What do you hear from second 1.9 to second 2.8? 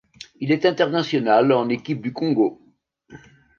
du Congo.